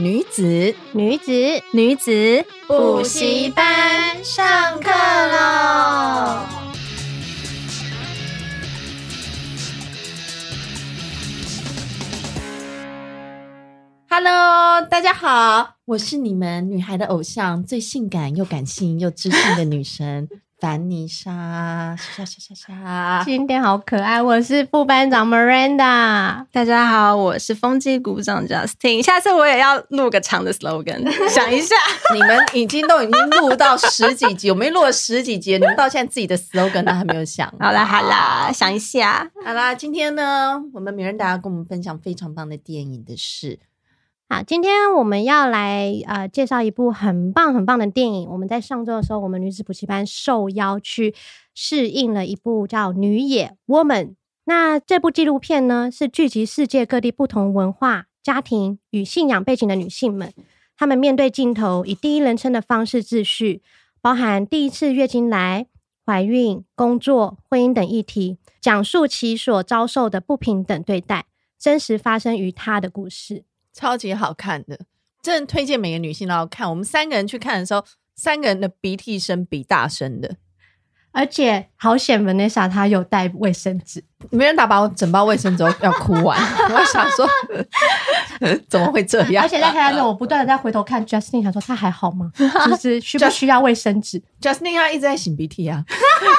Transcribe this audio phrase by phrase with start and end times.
[0.00, 1.32] 女子，女子，
[1.72, 6.38] 女子补习班上课喽
[14.08, 20.28] ！Hello，大家好，我是你们女孩的偶像，最性感又感性又知性的女神。
[20.60, 24.20] 凡妮莎，莎莎莎莎，今天好可爱。
[24.20, 29.00] 我是副班长 Miranda，大家好，我是风纪股长 Justin。
[29.00, 31.76] 下次我也要录个长的 slogan，想一下。
[32.12, 37.48] 你们已经都已经录到十几集，我们录了十几集，你们到现在自己的 slogan 都还没有想。
[37.60, 39.30] 好啦好啦，想一下。
[39.44, 43.60] 好啦，今天呢，我们 Miranda 要跟我们分享非常棒的电影的事。
[44.30, 48.28] 好，今天我们要来呃介绍一部很棒很棒的电影。
[48.28, 51.14] 我们在上周的时候，我们女子补习班受邀去
[51.54, 54.04] 试映了一部叫《女野 Woman》。
[54.44, 60.30] 那这部纪录片呢，是聚集世界各地不同文化、家庭与信仰背景的女性们，
[60.76, 63.62] 她们面对镜头，以第一人称的方式自叙，
[64.02, 65.66] 包含第一次月经来、
[66.04, 71.24] 怀孕、工作、婚姻等议题，讲述其所遭受的不平等对待，
[71.58, 73.44] 真实发生于她的故事。
[73.74, 74.78] 超级好看的，
[75.22, 76.68] 真的推荐每个女性都要看。
[76.68, 77.84] 我们三个人去看的时候，
[78.14, 80.36] 三个人的鼻涕声比大声的，
[81.12, 86.38] 而且好险，Vanessa 她有带卫生纸，没人打把我整包卫生纸都要哭完。
[86.70, 87.28] 我想说，
[88.68, 89.44] 怎么会这样？
[89.44, 92.30] 而且在台上，我不断的在回头看 Justin，想说他还好吗？
[92.66, 95.84] 就是需不 需要卫生纸？Justin 他一直在擤鼻涕啊，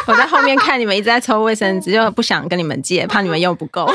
[0.07, 3.89] 我在后面看你们一直在抽卫生纸，就不想跟你们借，怕你们用不够。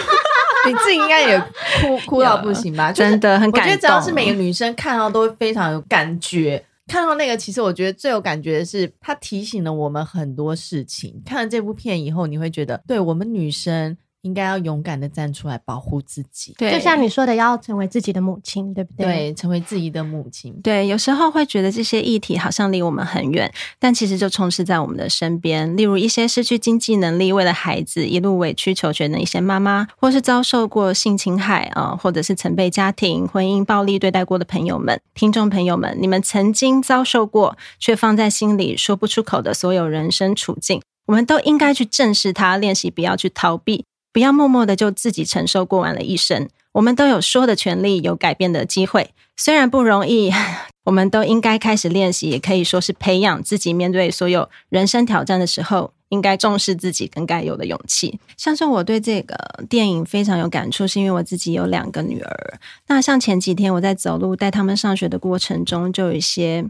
[0.67, 1.39] 你自己应该也
[1.81, 2.93] 哭哭到不行吧？
[2.93, 3.73] 真的很感动。
[3.73, 6.65] 我觉得只要是每个女生看到都会非常有感觉。
[6.87, 11.23] 看到那个，其实我觉得最有感觉的是，它提醒了我们很多事情。
[11.25, 13.97] 看了这部片以后，你会觉得，对我们女生。
[14.25, 19.05] 应该要勇敢的站出来保护自己，对，就像你说的，要成为自己的母亲，对不对？
[19.07, 20.59] 对，成为自己的母亲。
[20.63, 25.77] 对，有时候会觉得这些议题好像离我们很远，但其实就充斥在我们的身边。
[25.77, 43.85] 例如一些失去经济能力，为了孩子一路委曲求全的一些妈妈，或是遭受过性侵害啊，或者是曾被家庭、婚姻暴力对待过的朋友们、听众朋友们，你们曾经遭受过却放在心里说不出口的所有人生处境，我们都应该去正视它，练习不要去逃避。
[44.15, 49.11] 不要默默的就自己承受过完了一生，我们都有说的权利，有改变的机会。
[49.37, 50.31] 虽然不容易，
[50.87, 58.21] 我们都应该开始练习，也可以说是培养自己面对所有人生挑战的时候，应该重视自己跟该有的勇气。
[58.37, 59.37] 像是我对这个
[59.69, 62.61] 电影非常有感触，是因为我自己有两个女儿。
[62.87, 66.65] 那像前几天我在走路带他们上学的过程中，就有一些。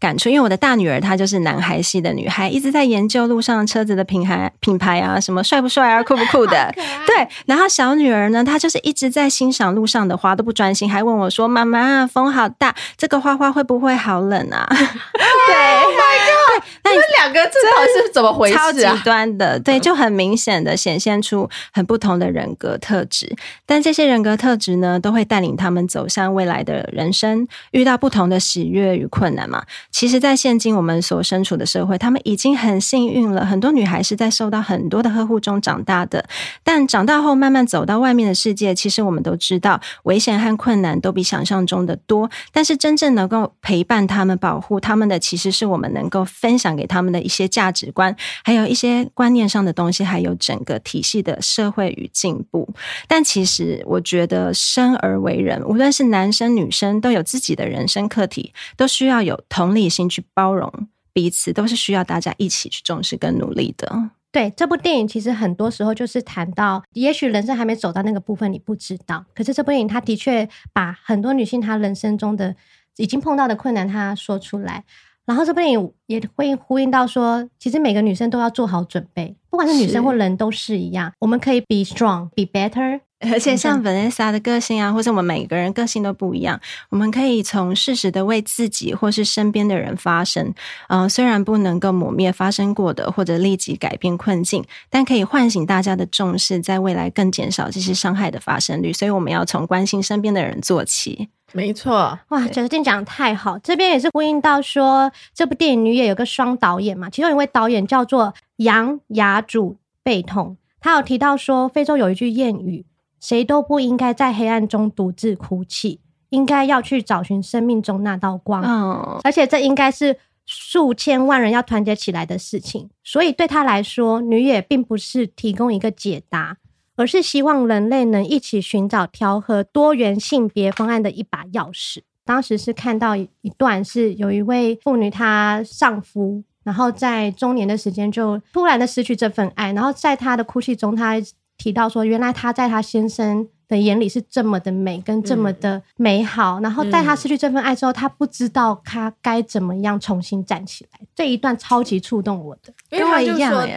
[0.00, 6.74] 感触，因为我的大女儿她就是男孩系的女孩，一直在研究路上车子的品牌品牌啊，什么帅不帅啊，酷不酷的。
[7.06, 16.16] 对，然后小女儿呢，她就是一直在欣赏路上的花，都不专心，还问我说：“妈妈，风好大，这个花花会不会好冷啊？” 对，Oh my
[16.56, 18.58] God，那你们两个这到底是怎么回事啊？
[18.58, 23.36] 超极端的，对，就很明显的显现出很不同的人格特质，
[23.66, 29.62] 但这些人格特质呢，都会带领他们走向未来的人生，遇到不同的喜悦与困难嘛。
[29.90, 33.44] 其实，在现今我们所身处的社会，他们已经很幸运了。
[33.44, 36.24] 很多女孩是在受到很多的呵护中长大的，
[36.62, 42.30] 但长大后慢慢走到外面的世界，其实我们都知道，危险和困难都比想象中的多。
[42.52, 48.14] 但是，真正能够陪伴他们、保护他们的，其实是我们能够分享给他们的一些价值观，
[48.44, 52.72] 还有一些观念上的东西，还有整个体系的社会与进步。
[53.08, 59.79] 但其实，我觉得生而为人，无论是男生女生，都有自己的人生课题，都需要有同理。
[59.88, 60.70] 心去包容
[61.12, 64.10] 彼此，都是需要大家一起去重视跟努力的。
[64.32, 69.24] 对，这部电影，其实很多时候就是谈到，也许人生还没走到那个部分，你不知道。
[69.34, 72.54] 可是这部电影，它的确把很多女性她人生中的
[72.96, 74.84] 已经碰到的困难，她说出来。
[75.26, 81.12] 然后这部电影也会呼应到说，其实每个女生都要做好准备，不管是女生或人都是一样。
[81.18, 86.58] 我们可以 be strong, be better, 而且像 Vanessa 的个性啊，或者我们每个人个性都不一样，
[86.88, 90.54] 我们可以从适时的为自己或是身边的人发声。
[90.88, 98.90] 嗯、呃，虽然不能够抹灭发生过的，或者立即改变困境，但可以唤醒大家的重视，在未来更减少这些伤害的发生率。
[98.90, 101.28] 所以我们要从关心身边的人做起。
[101.52, 103.58] 没错，哇，觉得这讲的太好。
[103.58, 112.86] 这边也是呼应到说，这部电影《女也》有个双导演嘛，其中一位导演叫做杨雅祖贝通，他有提到说，非洲有一句谚语。
[113.20, 116.00] 谁都不应该在黑暗中独自哭泣，
[116.30, 118.62] 应该要去找寻生命中那道光。
[118.62, 122.88] 哦，而且这应该是数千万人要团结起来的事情。
[123.04, 126.56] 所以对他来说，女也并不是提供一个解答，
[126.96, 131.98] 而是希望人类能一起寻找调和多元性别方案的一把钥匙。
[132.24, 133.28] 当时是看到一
[133.58, 141.16] 段，是有一位妇女，她丈夫然后在中年的时间就突然的失去这份爱，然后在她的哭泣中，她。
[141.60, 146.58] 提到说，原来她在她先生的眼里是这么的美，跟这么的美好。
[146.58, 151.00] 嗯、然后在她失去这份爱之后，她不知道她该怎么样重新站起来。
[151.14, 153.68] 这一段超级触动我的，因为他就说，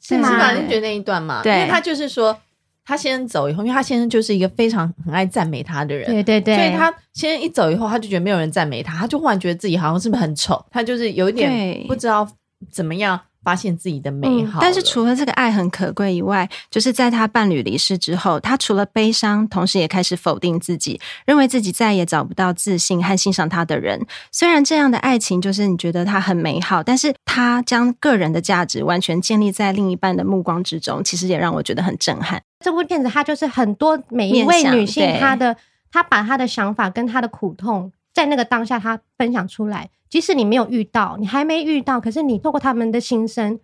[0.00, 0.52] 是吗？
[0.52, 1.42] 你觉得那一段嘛？
[1.42, 2.38] 对，因为他就是说，
[2.84, 12.28] 他先生走以后，因为他先生就是一个非常很爱赞美他的人，对对对，所以他先生一走以后，他就觉得没有人赞美他，他就忽然觉得自己好像是不是很丑，他就是有一点不知道
[12.70, 13.20] 怎么样。
[13.42, 24.06] 发现自己的美好、嗯，但是除了这个爱很可贵以外，就是在他伴侣离世之后，他除了悲伤，同时也开始否定自己，认为自己再也找不到自信和欣赏他的人。
[24.30, 32.42] 虽然这样的爱情就是你觉得他很美好，但是他将个人的价值完全建立在另一半的目光之中，其实也让我觉得很震撼。
[32.64, 35.56] 这部片子，它就是很多每一位女性，她的
[35.90, 39.90] 她把她的想法跟她的苦痛，在那个当下，他分享出来。
[40.08, 43.58] 即使你没有遇到，你还没遇到，可是你透过他们的心声，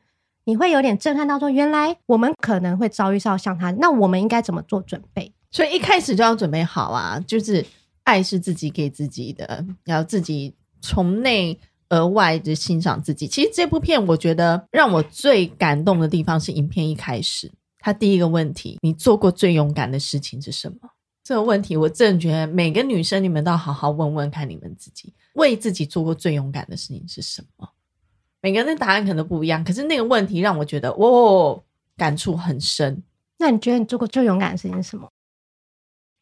[0.44, 5.30] 你会有点震撼到说，原来我们可能会遭遇到像他，那我们应该怎么做准备？
[5.50, 7.64] 所以一开始就要准备好啊，就是
[8.04, 11.58] 爱是自己给自己的，要自己从内
[11.90, 13.26] 而外的欣赏自己。
[13.26, 20.90] 其实这部片，我觉得让我最感动的地方是影片一开始，他第一个问题：你做过最勇敢的事情是什么？
[21.28, 27.68] 这个问题，我真的觉得每个女生，你们都要好好问问看，你们自己为自己做过最勇敢的事情是什么？
[28.40, 31.62] 每个人的答案可能不一样，可是那个问题让我觉得，哦，
[31.98, 33.02] 感触很深。
[33.36, 35.06] 那你觉得你做过最勇敢的事情是什么？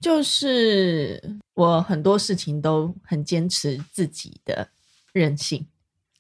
[0.01, 4.67] 就是我很多事情都很坚持自己的
[5.13, 5.65] 任性。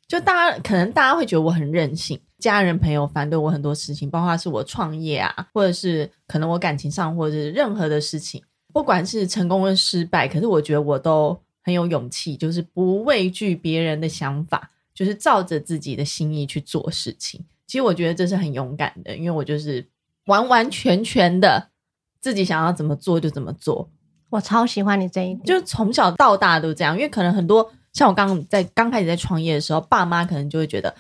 [0.07, 8.41] 就大家可能大家会觉得我很任性，家人朋友反对我很多事情，包括是我创业啊，或者是可能我感情上，或者是任何的事情。
[8.77, 17.43] 不管是成功跟失败，可是我觉得我都很有勇气，就是不畏惧别人的想法，就是照着自己的心意去做事情。
[17.67, 19.83] 其实我觉得这是很勇敢的，因为我就是
[20.27, 21.71] 完完全全的
[22.21, 23.89] 自己想要怎么做就怎么做。
[24.29, 26.95] 我超喜欢你这一点，就从小到大都这样。
[26.95, 30.95] 因为可能很多像我刚刚在刚开始在创业的时候，爸妈可能就会觉得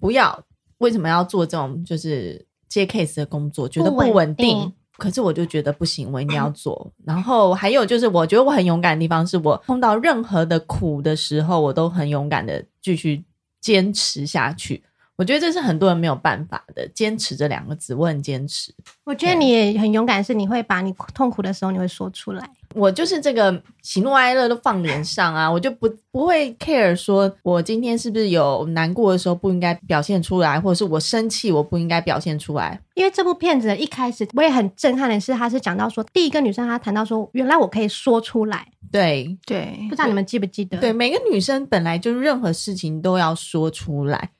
[0.00, 0.42] 不要，
[0.78, 4.72] 为什么要做这种就是接 case 的工作，觉得不稳定。
[5.00, 6.92] 可是我就觉得不行，我一定要 做。
[7.06, 13.24] 然后还有就是，我觉得我很勇敢的地方，是我碰到任何的苦的时候，我都很勇敢的继续
[13.60, 14.84] 坚持下去。
[15.16, 18.72] 我觉得这是很多人没有办法的，坚持这两个字，我很坚持。
[19.04, 22.48] 我觉得你也很勇敢，是你会把你痛苦的时候，你会说出来。
[22.74, 32.80] 我就是这个喜怒哀乐都放脸上啊， 我就不不会 care 说我今天是不是有难过的时候不应该表现出来，或者是我生气我不应该表现出来。
[32.94, 38.66] 因为这部片子一开始我也很震撼的是，他是讲到说第一个女生她谈到说，原来我可以说出来。
[38.92, 40.78] 对对，不知道你们记不记得？
[40.78, 44.30] 对，每个女生本来就任何事情都要说出来，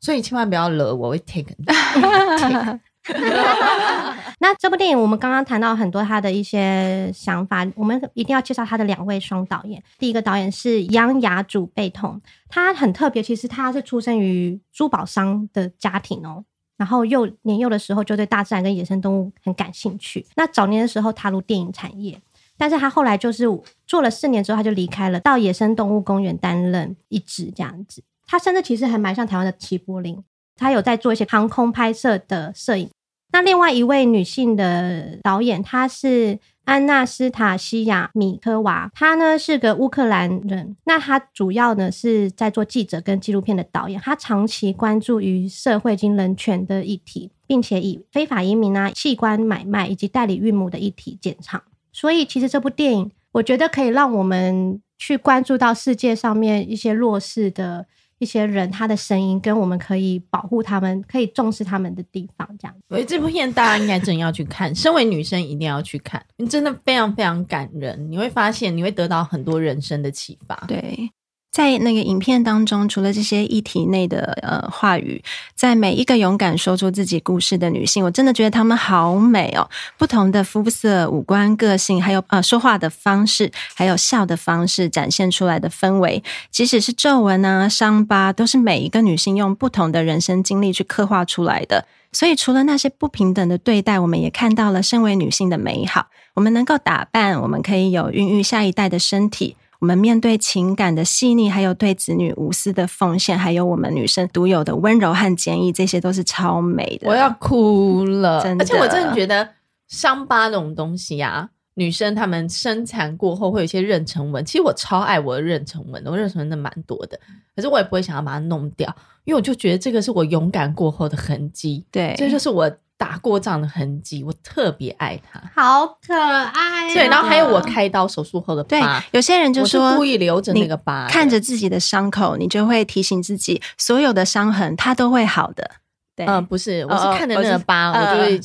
[0.00, 2.80] 所以千万不要惹我，我会 take, take。
[4.38, 9.82] 那这部电影，我们刚刚谈到很多他的一些想法，我们一定要介绍他的两位双导演。
[9.98, 16.44] 第一个导演是杨雅祖贝通，他很特别，其实他是出生于珠宝商的家庭哦，
[16.76, 20.26] 然后幼年幼的时候就对大自然跟野生动物很感兴趣。
[20.34, 22.20] 那早年的时候踏入电影产业，
[22.58, 23.44] 但是他后来就是
[23.86, 28.02] 做了四年之后，他就离开了，到野生动物公园担任一职这样子。
[28.26, 30.22] 他甚至其实还蛮像台湾的齐柏林，
[30.56, 32.90] 他有在做一些航空拍摄的摄影。
[33.36, 40.74] 那另外一位女性的导演，她是安娜斯塔西亚米科娃，她呢是个乌克兰人。
[40.84, 51.62] 那她主要呢是在做记者跟纪录片的导演，她长期关注于社会及人权的议题，并且以非法移民啊、器官买卖以及代理孕母的议题见长。
[51.92, 57.84] 所以，其实这部电影，我觉得可以让我们去关注到世界上面一些弱势的
[58.18, 62.74] 一些人他的声音，跟我们可以保护他们、可以重视他们的地方，这样。
[62.88, 70.54] 所以这部片大家应该真要去看，身为女生一定要去看，你真的非常非常感人，你会发现你会得到很多人生的启发。
[70.66, 71.10] 对。
[71.56, 79.66] 在那个影片当中，除了这些议题内的呃话语，在每一个勇敢说出自己故事的女性，我真的觉得她们好美哦！
[79.96, 91.86] 不同的肤色、五官、个性，还有呃说话的方式，还有笑的方式，展现出来的氛围，即使是皱纹啊、伤疤，都是每一个女性用不同的人生经历去刻画出来的。
[92.12, 96.08] 所以，除了那些不平等的对待，我们也看到了身为女性的美好。
[96.34, 99.56] 我们能够打扮，我们可以有孕育下一代的身体。
[99.86, 107.08] 我们面对情感的细腻，还有对子女无私的奉献，还有我们女生独有的温柔和坚毅，这些都是超美的。
[107.08, 108.64] 我要哭了，真的。
[108.64, 109.48] 而且我真的觉得
[109.86, 114.44] 伤疤这种东西啊，女生她们生产过后会有一些妊娠纹。
[114.44, 117.16] 其实我超爱我的妊娠纹的，我妊娠纹的蛮多的，
[117.54, 121.86] 可是我也不会想要把它弄掉，因为我就觉得这个是我勇敢过后的痕迹。
[121.92, 122.68] 对，这就是我。
[122.98, 126.92] 打过仗的痕迹，我特别爱他，好可爱。
[126.94, 128.80] 对，然后还有我开刀手术后的疤，对，
[129.12, 135.72] 有些人就说故意留着那个疤，看着自己的伤口，你就会提醒自己，所有的伤痕它都会好的。
[136.14, 138.38] 对，嗯，不是，我是看着那个疤，我就会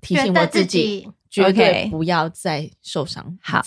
[0.00, 3.36] 提醒我自己，绝对不要再受伤。
[3.42, 3.60] 好，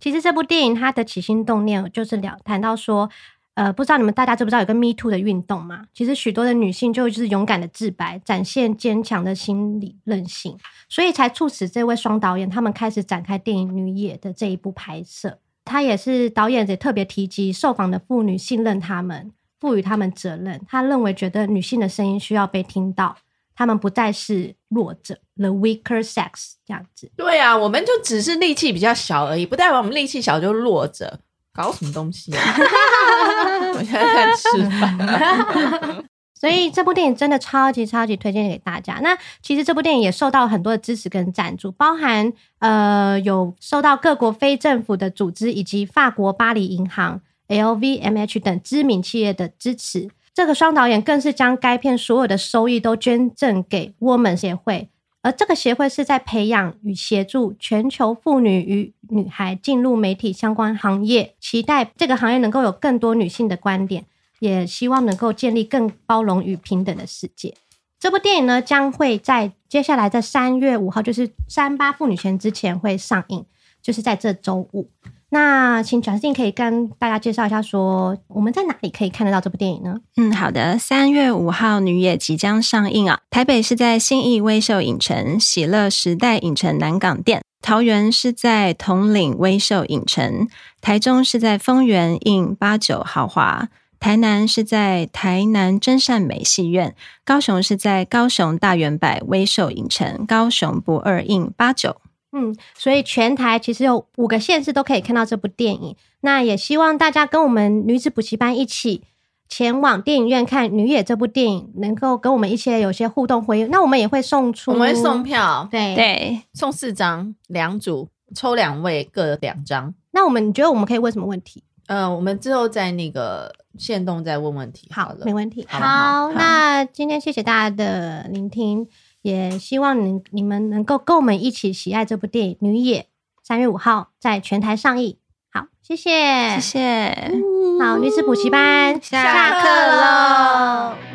[0.00, 3.08] 其实这部电影它的起心动念就是聊谈到说。
[3.54, 5.84] 呃，不知道你们大家知不知道有个 Me Too 的运动嘛？
[5.94, 10.58] 其实许多的女性就就是勇敢的自白，展现坚强的心理韧性，
[10.88, 15.38] 所以才促使这位双导演他们开始展开电影《女野》的这一部拍摄。
[15.64, 19.30] 他也是导演也特别提及受访的妇女信任他们，
[19.60, 20.60] 赋予他们责任。
[20.68, 23.16] 他认为觉得女性的声音需要被听到，
[23.54, 27.10] 他们不再是弱者，the weaker sex 这样子。
[27.16, 31.20] 对啊，我们就只是力气比较小而已，不代表我们力气小就弱者。
[31.54, 32.40] 搞什么东西啊？
[33.74, 36.04] 我现在在吃饭，
[36.38, 38.98] 所以这部电影真的超级超级推荐给大家。
[39.02, 50.10] 那其实这部电影也受到很多的支持跟赞助，包含呃有受到各国非政府的组织以及法国巴黎银行、LVMH 等知名企业的支持。
[50.34, 54.88] 这个双导演更是将该片所有的收益都捐赠给 Woman 协会。
[55.24, 64.04] 而这个协会是在培养与协助全球妇女与女孩进入媒体相关行业，期待这个行业能够有更多女性的观点，
[64.40, 67.54] 也希望能够建立更包容与平等的世界。
[67.98, 73.46] 这部电影呢，将会在接下来在三月五号，就是三八妇女节之前会上映，
[73.80, 74.90] 就是在这周五。
[75.34, 79.96] 那请贾斯汀可以跟大家介绍一下，说我们在哪里可以看得到这部电影呢？
[80.16, 90.46] 嗯，好的，三月五号《女野》即将上映啊，台北是在信义威秀影城、喜乐时代影城南港店；桃园是在统领威秀影城；
[90.80, 93.66] 台中是在丰原印八九豪华；
[93.98, 96.90] 台南是在台南真善美戏院；
[97.24, 101.96] 高雄是在高雄大圆柏威秀影城、高雄不二印八九。
[102.34, 105.96] 嗯，所以全台其实有五个县市都可以看到这部电影。
[106.20, 109.02] 那也希望大家跟我们女子补习班一起
[109.48, 113.70] 前往电影院看《女野》这部电影，能够跟我们一些有些互动回应。
[113.70, 119.94] 那我们也会送出，我们会送票，对对，送四张，两组抽两位各两张。
[120.10, 121.62] 那我们你觉得我们可以问什么问题？
[121.86, 125.66] 呃，我们之后在那个线动再问问题好了，好，没问题。
[125.68, 128.88] 好，好，那今天谢谢大家的聆听。
[129.24, 133.00] 也希望你你们能够跟我们一起喜爱这部电影《女野》，
[133.42, 135.16] 三月五号在全台上映。
[135.50, 137.32] 好，谢谢，谢谢。
[137.80, 141.13] 好，女子补习班下课喽。